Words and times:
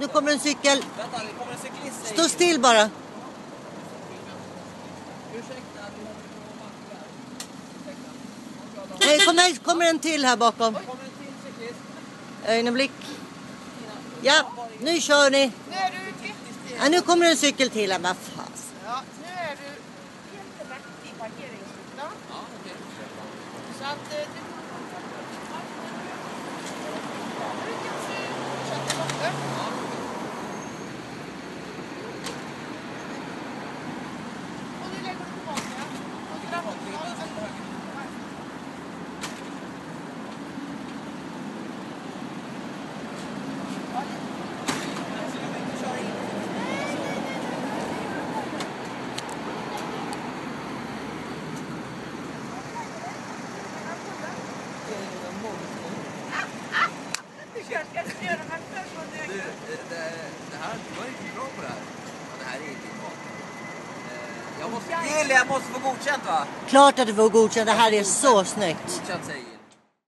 nu 0.00 0.06
kommer 0.08 0.32
en 0.32 0.38
cykel. 0.40 0.78
Vänta, 0.98 1.18
det 1.18 1.32
kommer 1.38 1.52
en 1.52 1.58
cyklist. 1.58 1.96
säger- 2.06 2.14
Stå 2.22 2.28
still 2.28 2.60
bara. 2.60 2.90
Nej, 9.00 9.18
kom 9.26 9.38
här, 9.38 9.54
kommer 9.64 9.86
en 9.86 9.98
till 9.98 10.24
här 10.24 10.36
bakom. 10.36 10.76
Ögonblick. 12.46 12.92
Ja, 14.22 14.52
nu 14.80 15.00
kör 15.00 15.30
ni. 15.30 15.52
Ja, 16.80 16.88
nu 16.88 17.00
kommer 17.00 17.26
en 17.26 17.36
cykel 17.36 17.70
till 17.70 17.92
här. 17.92 17.98
Vad 17.98 18.16
fan. 18.16 18.44
Ja, 18.84 19.00
nu 19.22 19.28
är 19.28 19.56
du 19.56 19.68
helt 20.36 20.70
rätt 20.70 20.86
i 21.04 21.18
parkeringsrutan. 21.18 22.12
Ja, 22.30 22.38
okej. 22.60 22.76
Så 23.78 23.84
att 23.84 24.12
eh, 24.12 24.28
du... 24.34 24.40
Du 27.66 27.72
kan 27.72 27.98
se 28.06 28.18
fortsätta 28.38 29.02
borta. 29.02 29.30
Och 34.82 34.88
nu 34.92 35.02
lägger 35.02 35.18
du 35.18 35.24
tillbaka. 35.34 35.82
Och 36.32 36.50
grabbar. 36.50 36.74
Du 57.54 57.62
kanske 57.96 58.24
göra 58.30 58.44
mig. 58.50 58.60
Du, 59.28 59.34
eh, 59.34 59.44
det, 59.90 59.96
det 60.50 60.58
här, 60.64 60.74
du 60.88 61.00
var 61.00 61.06
riktigt 61.06 61.34
bra 61.36 61.44
på 61.56 61.60
det 61.62 61.68
här. 61.68 61.80
Ja, 62.30 62.34
det 62.40 62.44
här 62.50 62.58
är 62.66 62.68
inte 62.76 62.88
mat. 63.02 63.18
Eh, 64.12 64.60
Jag 64.60 64.70
måste, 64.70 64.90
Jill, 65.18 65.30
jag 65.30 65.46
måste 65.48 65.68
få 65.74 65.78
godkänt 65.88 66.22
va? 66.26 66.46
Klart 66.68 66.98
att 66.98 67.06
du 67.06 67.14
får 67.14 67.28
godkänt. 67.28 67.66
Det 67.66 67.72
här 67.72 67.92
är 67.92 68.04
så 68.04 68.44
snyggt. 68.44 68.86
Godkänt 69.00 69.24
säger. 69.26 69.55